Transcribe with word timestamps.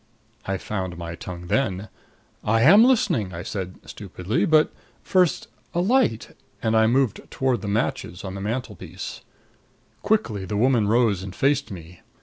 I 0.47 0.57
found 0.57 0.97
my 0.97 1.13
tongue 1.13 1.45
then. 1.45 1.87
"I 2.43 2.61
am 2.63 2.83
listening," 2.83 3.35
I 3.35 3.43
said 3.43 3.79
stupidly. 3.85 4.45
"But 4.45 4.73
first 5.03 5.47
a 5.75 5.79
light" 5.79 6.35
And 6.63 6.75
I 6.75 6.87
moved 6.87 7.21
toward 7.29 7.61
the 7.61 7.67
matches 7.67 8.23
on 8.23 8.33
the 8.33 8.41
mantelpiece. 8.41 9.21
Quickly 10.01 10.43
the 10.43 10.57
woman 10.57 10.87
rose 10.87 11.21
and 11.21 11.35
faced 11.35 11.69
me. 11.69 11.99